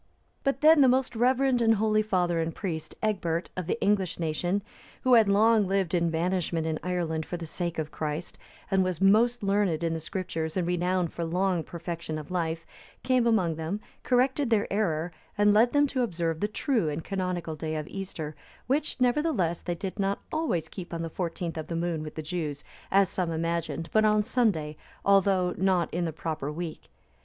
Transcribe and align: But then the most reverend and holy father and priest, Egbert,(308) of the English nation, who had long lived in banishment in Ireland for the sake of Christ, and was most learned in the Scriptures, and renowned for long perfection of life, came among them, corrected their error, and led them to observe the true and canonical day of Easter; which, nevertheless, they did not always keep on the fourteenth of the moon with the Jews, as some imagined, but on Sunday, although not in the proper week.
But 0.43 0.61
then 0.61 0.81
the 0.81 0.87
most 0.87 1.15
reverend 1.15 1.61
and 1.61 1.75
holy 1.75 2.01
father 2.01 2.39
and 2.39 2.55
priest, 2.55 2.95
Egbert,(308) 3.03 3.49
of 3.55 3.67
the 3.67 3.79
English 3.83 4.17
nation, 4.19 4.63
who 5.03 5.13
had 5.13 5.29
long 5.29 5.67
lived 5.67 5.93
in 5.93 6.09
banishment 6.09 6.65
in 6.65 6.79
Ireland 6.81 7.23
for 7.23 7.37
the 7.37 7.45
sake 7.45 7.77
of 7.77 7.91
Christ, 7.91 8.39
and 8.71 8.83
was 8.83 8.99
most 8.99 9.43
learned 9.43 9.83
in 9.83 9.93
the 9.93 9.99
Scriptures, 9.99 10.57
and 10.57 10.65
renowned 10.65 11.13
for 11.13 11.23
long 11.23 11.63
perfection 11.63 12.17
of 12.17 12.31
life, 12.31 12.65
came 13.03 13.27
among 13.27 13.57
them, 13.57 13.79
corrected 14.01 14.49
their 14.49 14.65
error, 14.73 15.11
and 15.37 15.53
led 15.53 15.71
them 15.71 15.85
to 15.85 16.01
observe 16.01 16.39
the 16.39 16.47
true 16.47 16.89
and 16.89 17.03
canonical 17.03 17.55
day 17.55 17.75
of 17.75 17.87
Easter; 17.87 18.35
which, 18.65 18.99
nevertheless, 18.99 19.61
they 19.61 19.75
did 19.75 19.99
not 19.99 20.19
always 20.33 20.67
keep 20.67 20.95
on 20.95 21.03
the 21.03 21.11
fourteenth 21.11 21.59
of 21.59 21.67
the 21.67 21.75
moon 21.75 22.01
with 22.01 22.15
the 22.15 22.23
Jews, 22.23 22.63
as 22.89 23.07
some 23.07 23.29
imagined, 23.29 23.87
but 23.93 24.03
on 24.03 24.23
Sunday, 24.23 24.77
although 25.05 25.53
not 25.59 25.93
in 25.93 26.05
the 26.05 26.11
proper 26.11 26.51
week. 26.51 26.89